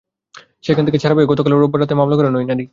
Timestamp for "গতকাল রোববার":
1.31-1.79